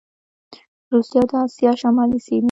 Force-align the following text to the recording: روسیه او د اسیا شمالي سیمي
روسیه 0.91 1.19
او 1.21 1.27
د 1.31 1.33
اسیا 1.45 1.71
شمالي 1.81 2.19
سیمي 2.25 2.39